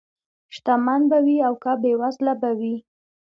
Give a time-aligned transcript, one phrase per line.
[0.55, 2.75] شتمن به وي او که بېوزله به وي.